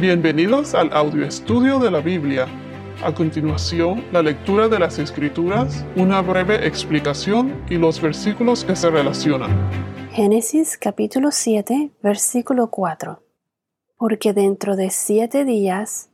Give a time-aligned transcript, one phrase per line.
[0.00, 2.46] Bienvenidos al audio estudio de la Biblia.
[3.04, 8.88] A continuación, la lectura de las Escrituras, una breve explicación y los versículos que se
[8.88, 9.50] relacionan.
[10.12, 13.22] Génesis capítulo 7, versículo 4.
[13.98, 16.08] Porque dentro de siete días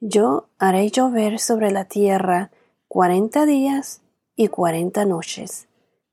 [0.00, 2.50] yo haré llover sobre la tierra
[2.86, 4.02] cuarenta días
[4.36, 5.68] y cuarenta noches,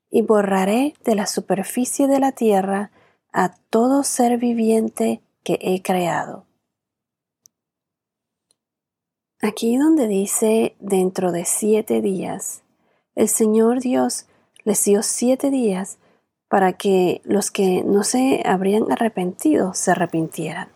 [0.09, 2.91] y borraré de la superficie de la tierra
[3.33, 6.48] a todo ser viviente que he creado
[9.41, 12.63] Aquí donde dice dentro de siete días,
[13.15, 14.25] el Señor Dios
[14.65, 15.97] les dio siete días
[16.49, 20.67] para que los que no se habrían arrepentido se arrepintieran.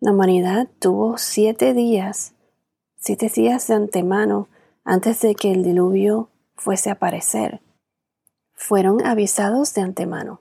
[0.00, 2.34] La humanidad tuvo siete días,
[2.98, 4.48] siete días de antemano
[4.84, 7.62] antes de que el diluvio fuese a aparecer.
[8.52, 10.40] Fueron avisados de antemano.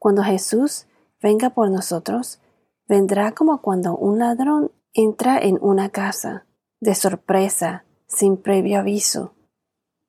[0.00, 0.86] Cuando Jesús
[1.20, 2.40] venga por nosotros,
[2.88, 6.44] vendrá como cuando un ladrón Entra en una casa,
[6.78, 9.32] de sorpresa, sin previo aviso.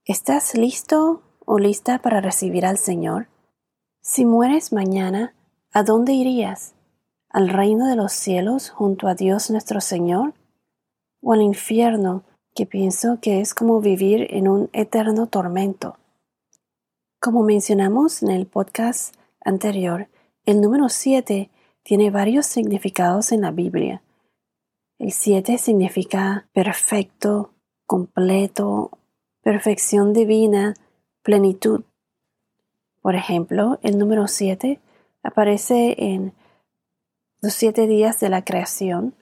[0.03, 3.30] ¿Estás listo o lista para recibir al Señor?
[4.02, 5.36] Si mueres mañana,
[5.72, 6.75] ¿a dónde irías?
[7.30, 10.34] ¿Al reino de los cielos junto a Dios nuestro Señor?
[11.22, 15.97] ¿O al infierno, que pienso que es como vivir en un eterno tormento?
[17.22, 20.09] Como mencionamos en el podcast anterior,
[20.45, 21.50] el número 7
[21.84, 24.02] tiene varios significados en la Biblia
[25.04, 27.54] el 7 significa perfecto,
[27.86, 28.98] completo,
[29.42, 30.76] perfección divina,
[31.23, 31.84] plenitud.
[33.02, 34.80] Por ejemplo, el número 7
[35.22, 36.31] aparece en
[37.42, 39.14] los siete días de la creación.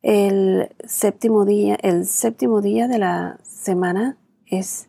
[0.00, 4.16] El séptimo día, el séptimo día de la semana
[4.46, 4.88] es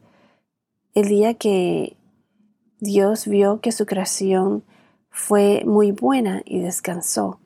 [0.94, 1.98] el día que
[2.80, 4.64] Dios vio que su creación
[5.10, 7.40] fue muy buena y descansó.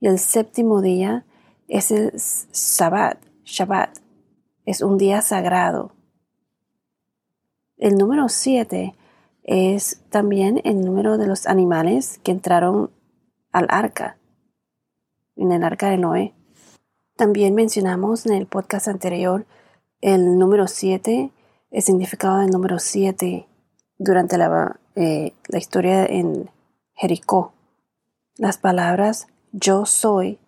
[0.00, 1.24] Y el séptimo día
[1.68, 3.98] es el Shabbat, Shabbat.
[4.64, 5.92] Es un día sagrado.
[7.76, 8.94] El número 7
[9.44, 12.90] es también el número de los animales que entraron
[13.52, 14.18] al arca,
[15.36, 16.34] en el arca de Noé.
[17.16, 19.46] También mencionamos en el podcast anterior
[20.00, 21.30] el número 7,
[21.70, 23.46] el significado del número 7
[23.98, 26.50] durante la, eh, la historia en
[26.94, 27.52] Jericó.
[28.36, 30.38] Las palabras yo soy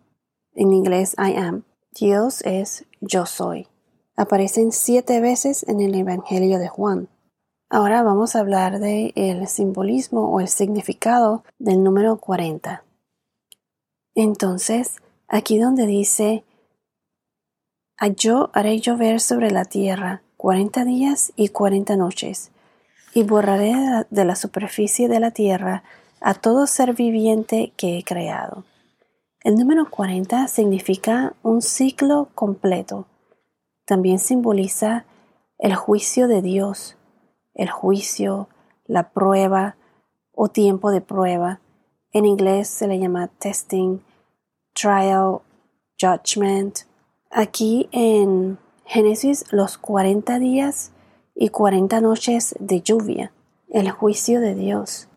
[0.54, 3.68] en inglés I am, Dios es yo soy.
[4.16, 7.08] Aparecen siete veces en el Evangelio de Juan.
[7.68, 12.84] Ahora vamos a hablar del el simbolismo o el significado del número 40.
[14.14, 14.96] Entonces,
[15.28, 16.44] aquí donde dice,
[18.16, 22.50] yo haré llover sobre la tierra cuarenta días y cuarenta noches,
[23.12, 23.74] y borraré
[24.08, 25.82] de la superficie de la tierra
[26.20, 28.64] a todo ser viviente que he creado.
[29.42, 33.06] El número 40 significa un ciclo completo.
[33.86, 35.06] También simboliza
[35.58, 36.98] el juicio de Dios,
[37.54, 38.48] el juicio,
[38.84, 39.76] la prueba
[40.32, 41.60] o tiempo de prueba.
[42.12, 44.00] En inglés se le llama testing,
[44.74, 45.38] trial,
[45.98, 46.80] judgment.
[47.30, 50.92] Aquí en Génesis los 40 días
[51.34, 53.32] y 40 noches de lluvia,
[53.70, 55.09] el juicio de Dios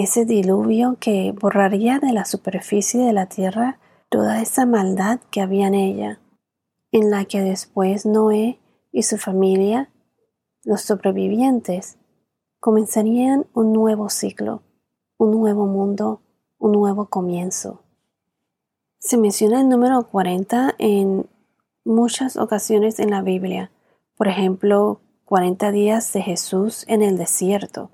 [0.00, 3.78] ese diluvio que borraría de la superficie de la tierra
[4.08, 6.20] toda esa maldad que había en ella,
[6.92, 8.58] en la que después Noé
[8.92, 9.90] y su familia,
[10.64, 11.96] los sobrevivientes,
[12.58, 14.62] comenzarían un nuevo ciclo,
[15.16, 16.20] un nuevo mundo,
[16.58, 17.82] un nuevo comienzo.
[18.98, 21.26] Se menciona el número 40 en
[21.84, 23.70] muchas ocasiones en la Biblia,
[24.16, 27.90] por ejemplo, 40 días de Jesús en el desierto,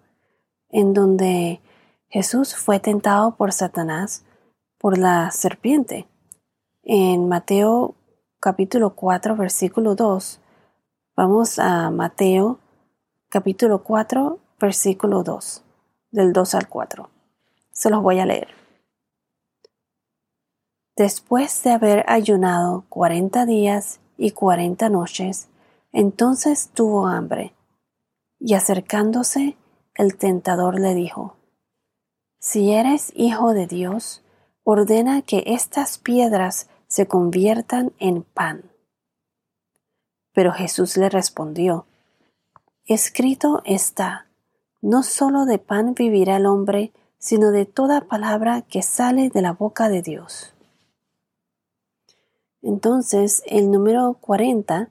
[0.70, 1.60] en donde
[2.08, 4.24] Jesús fue tentado por Satanás
[4.78, 6.06] por la serpiente.
[6.82, 7.96] En Mateo
[8.38, 10.40] capítulo 4 versículo 2,
[11.16, 12.60] vamos a Mateo
[13.28, 15.64] capítulo 4 versículo 2,
[16.12, 17.10] del 2 al 4.
[17.70, 18.48] Se los voy a leer.
[20.96, 25.48] Después de haber ayunado cuarenta días y cuarenta noches,
[25.92, 27.52] entonces tuvo hambre,
[28.38, 29.56] y acercándose,
[29.94, 31.36] el tentador le dijo,
[32.46, 34.22] si eres hijo de Dios,
[34.62, 38.70] ordena que estas piedras se conviertan en pan.
[40.32, 41.86] Pero Jesús le respondió,
[42.84, 44.28] Escrito está,
[44.80, 49.52] no solo de pan vivirá el hombre, sino de toda palabra que sale de la
[49.52, 50.54] boca de Dios.
[52.62, 54.90] Entonces, el número 40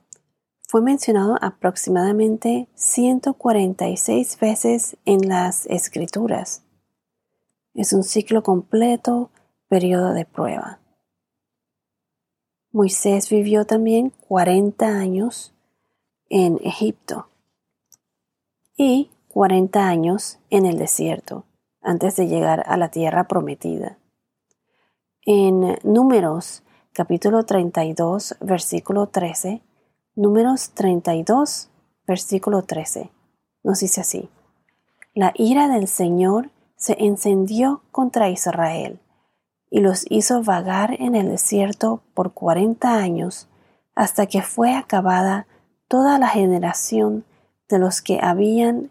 [0.68, 6.65] fue mencionado aproximadamente 146 veces en las Escrituras
[7.76, 9.30] es un ciclo completo,
[9.68, 10.80] periodo de prueba.
[12.72, 15.54] Moisés vivió también 40 años
[16.28, 17.28] en Egipto
[18.76, 21.44] y 40 años en el desierto
[21.82, 23.98] antes de llegar a la tierra prometida.
[25.22, 26.62] En Números
[26.92, 29.62] capítulo 32 versículo 13,
[30.14, 31.68] Números 32
[32.06, 33.10] versículo 13,
[33.62, 34.28] nos dice así,
[35.14, 39.00] La ira del Señor se encendió contra Israel
[39.70, 43.48] y los hizo vagar en el desierto por cuarenta años
[43.94, 45.46] hasta que fue acabada
[45.88, 47.24] toda la generación
[47.68, 48.90] de los que habían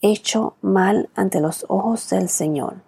[0.00, 2.82] hecho mal ante los ojos del Señor.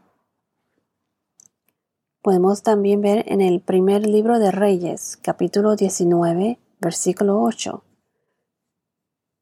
[2.23, 7.85] Podemos también ver en el primer libro de Reyes, capítulo 19, versículo 8.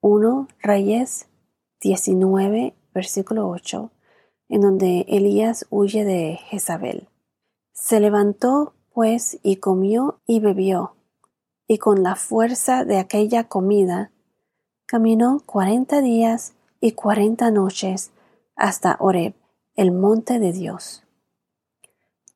[0.01, 1.29] 1 Reyes
[1.81, 3.91] 19, versículo 8,
[4.53, 7.09] en donde Elías huye de Jezabel.
[7.73, 10.95] Se levantó, pues, y comió y bebió,
[11.67, 14.13] y con la fuerza de aquella comida,
[14.85, 16.53] caminó cuarenta días
[16.83, 18.11] y cuarenta noches
[18.55, 19.33] hasta Oreb,
[19.75, 21.03] el monte de Dios.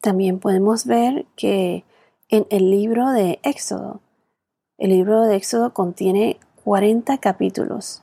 [0.00, 1.84] También podemos ver que
[2.30, 4.00] en el libro de Éxodo,
[4.78, 8.02] el libro de Éxodo contiene 40 capítulos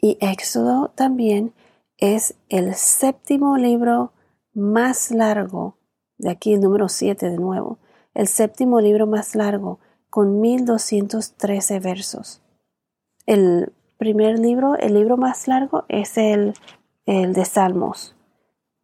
[0.00, 1.52] y Éxodo también
[1.98, 4.12] es el séptimo libro
[4.54, 5.76] más largo,
[6.16, 7.78] de aquí el número 7 de nuevo,
[8.14, 9.80] el séptimo libro más largo
[10.10, 12.40] con 1213 versos.
[13.26, 16.54] El primer libro, el libro más largo, es el,
[17.04, 18.14] el de Salmos.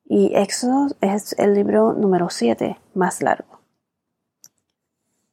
[0.05, 3.61] Y Éxodo es el libro número 7 más largo.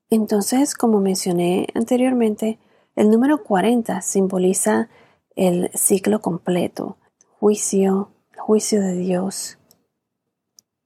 [0.10, 2.60] Entonces, como mencioné anteriormente,
[2.96, 4.90] el número 40 simboliza
[5.36, 6.98] el ciclo completo,
[7.42, 9.58] juicio, juicio de Dios,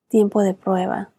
[0.07, 1.11] tiempo de prueba.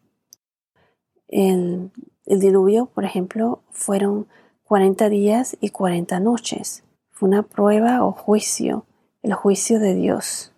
[1.29, 1.93] El,
[2.25, 4.29] el diluvio, por ejemplo, fueron
[4.65, 6.85] 40 días y 40 noches.
[7.11, 8.87] Fue una prueba o juicio,
[9.21, 10.53] el juicio de Dios.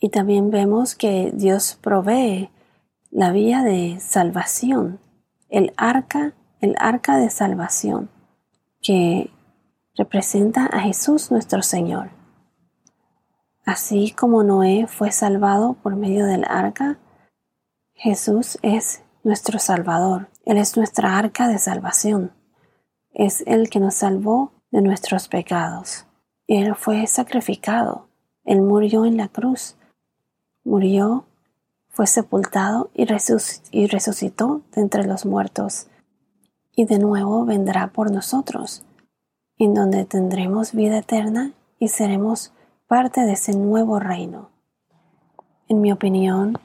[0.00, 2.48] Y también vemos que Dios provee
[3.10, 5.00] la vía de salvación,
[5.50, 8.08] el arca, el arca de salvación,
[8.80, 9.28] que
[9.96, 12.21] representa a Jesús nuestro Señor.
[13.64, 16.98] Así como Noé fue salvado por medio del arca,
[17.94, 20.28] Jesús es nuestro Salvador.
[20.44, 22.32] Él es nuestra arca de salvación.
[23.12, 26.06] Es el que nos salvó de nuestros pecados.
[26.48, 28.08] Él fue sacrificado.
[28.44, 29.76] Él murió en la cruz.
[30.64, 31.26] Murió,
[31.88, 35.88] fue sepultado y, resucitó de entre los muertos.
[36.74, 38.84] Y de nuevo vendrá por nosotros,
[39.58, 42.52] en donde tendremos vida eterna y seremos
[42.92, 44.50] parte de ese nuevo reino.
[45.66, 46.58] En mi opinión,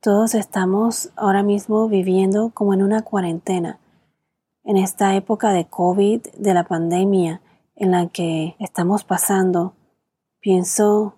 [0.00, 3.80] todos estamos ahora mismo viviendo como en una cuarentena
[4.62, 7.40] en esta época de COVID, de la pandemia
[7.74, 9.74] en la que estamos pasando,
[10.38, 11.16] pienso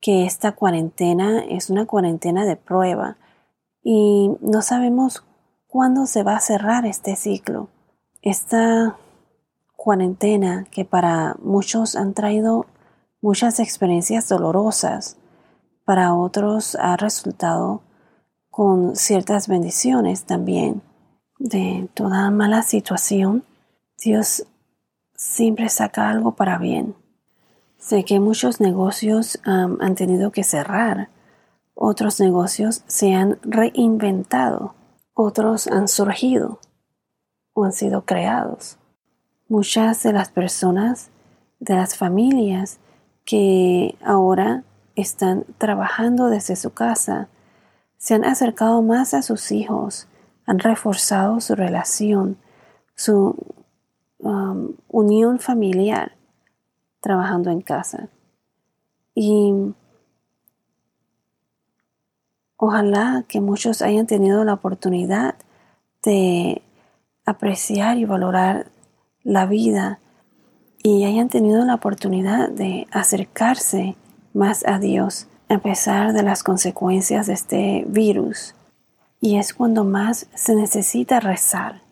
[0.00, 3.18] que esta cuarentena es una cuarentena de prueba
[3.84, 5.22] y no sabemos
[5.68, 7.68] cuándo se va a cerrar este ciclo.
[8.20, 8.98] Esta
[9.76, 12.66] cuarentena que para muchos han traído
[13.26, 15.16] muchas experiencias dolorosas,
[15.84, 17.82] para otros ha resultado
[18.50, 20.80] con ciertas bendiciones también
[21.40, 23.42] de toda mala situación,
[23.98, 24.46] Dios
[25.16, 26.94] siempre saca algo para bien.
[27.78, 31.08] Sé que muchos negocios han tenido que cerrar,
[31.74, 34.76] otros negocios se han reinventado,
[35.14, 36.60] otros han surgido
[37.54, 38.78] o han sido creados.
[39.48, 41.10] Muchas de las personas,
[41.58, 42.78] de las familias
[43.26, 44.62] que ahora
[44.94, 47.28] están trabajando desde su casa,
[47.98, 50.08] se han acercado más a sus hijos,
[50.46, 52.38] han reforzado su relación,
[52.94, 53.36] su
[54.20, 56.12] um, unión familiar
[57.00, 58.08] trabajando en casa.
[59.14, 59.52] Y
[62.56, 65.34] ojalá que muchos hayan tenido la oportunidad
[66.02, 66.62] de
[67.24, 68.70] apreciar y valorar
[69.24, 69.98] la vida
[70.88, 73.96] y hayan tenido la oportunidad de acercarse
[74.32, 78.54] más a Dios a pesar de las consecuencias de este virus
[79.20, 81.82] y es cuando más se necesita rezar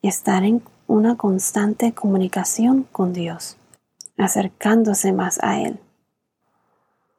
[0.00, 3.56] y estar en una constante comunicación con Dios,
[4.16, 5.80] acercándose más a Él.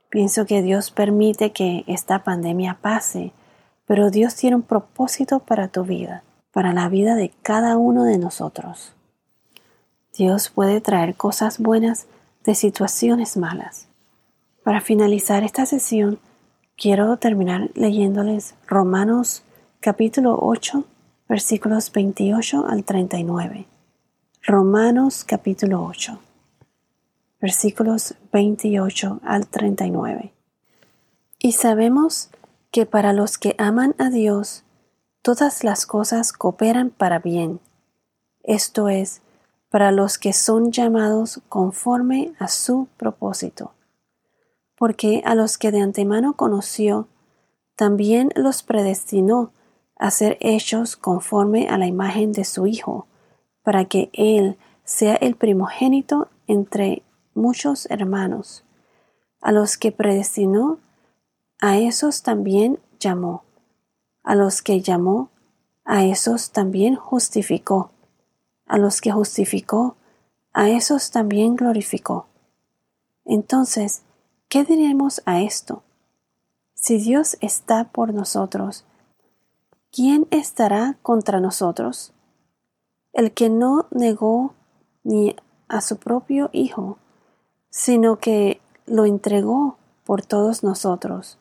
[0.08, 3.34] Pienso que Dios permite que esta pandemia pase,
[3.86, 6.24] pero Dios tiene un propósito para tu vida,
[6.54, 8.96] para la vida de cada uno de nosotros.
[10.18, 12.08] Dios puede traer cosas buenas
[12.46, 13.88] de situaciones malas.
[14.64, 16.20] Para finalizar esta sesión,
[16.78, 19.44] quiero terminar leyéndoles Romanos
[19.82, 20.86] capítulo 8,
[21.28, 23.66] versículos 28 al 39.
[24.44, 26.18] Romanos capítulo 8,
[27.42, 30.32] versículos 28 al 39.
[31.40, 32.30] Y sabemos
[32.72, 34.64] que para los que aman a Dios,
[35.22, 37.60] todas las cosas cooperan para bien,
[38.44, 39.22] esto es,
[39.70, 43.74] para los que son llamados conforme a su propósito.
[44.78, 47.08] Porque a los que de antemano conoció,
[47.76, 49.52] también los predestinó
[49.98, 53.08] a ser hechos conforme a la imagen de su Hijo,
[53.64, 57.04] para que Él sea el primogénito entre
[57.34, 58.64] muchos hermanos.
[59.42, 60.80] A los que predestinó,
[61.60, 63.44] a esos también llamó.
[64.24, 65.30] A los que llamó,
[65.84, 67.92] a esos también justificó.
[68.66, 69.96] A los que justificó,
[70.54, 72.28] a esos también glorificó.
[73.26, 74.04] Entonces,
[74.48, 75.84] ¿qué diremos a esto?
[76.74, 78.86] Si Dios está por nosotros,
[79.92, 82.14] ¿quién estará contra nosotros?
[83.12, 84.54] El que no negó
[85.04, 85.36] ni
[85.68, 86.98] a su propio Hijo,
[87.70, 91.40] sino que lo entregó por todos nosotros.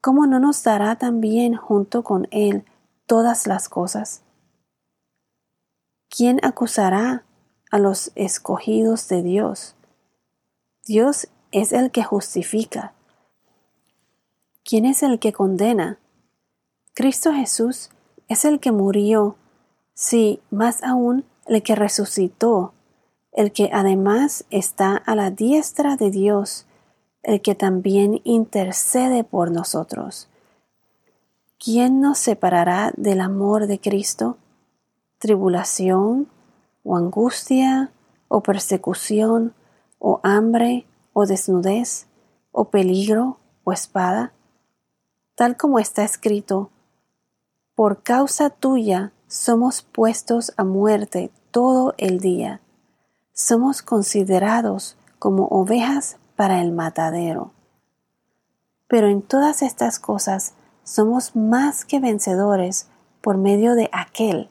[0.00, 2.64] ¿Cómo no nos dará también junto con Él
[3.06, 4.22] todas las cosas?
[6.08, 7.24] ¿Quién acusará
[7.70, 9.74] a los escogidos de Dios?
[10.84, 12.94] Dios es el que justifica.
[14.64, 15.98] ¿Quién es el que condena?
[16.94, 17.90] Cristo Jesús
[18.28, 19.36] es el que murió,
[19.94, 22.72] sí, más aún el que resucitó,
[23.32, 26.66] el que además está a la diestra de Dios,
[27.22, 30.28] el que también intercede por nosotros.
[31.58, 34.38] ¿Quién nos separará del amor de Cristo?
[35.18, 36.28] ¿Tribulación
[36.84, 37.90] o angustia
[38.28, 39.54] o persecución
[39.98, 42.06] o hambre o desnudez
[42.52, 44.32] o peligro o espada?
[45.34, 46.70] Tal como está escrito,
[47.74, 52.60] por causa tuya somos puestos a muerte todo el día.
[53.32, 57.52] Somos considerados como ovejas para el matadero.
[58.86, 60.54] Pero en todas estas cosas
[60.84, 62.88] somos más que vencedores
[63.20, 64.50] por medio de aquel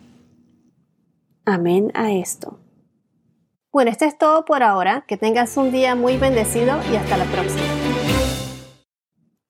[1.45, 2.59] Amén a esto.
[3.71, 5.05] Bueno, esto es todo por ahora.
[5.07, 7.80] Que tengas un día muy bendecido y hasta la próxima.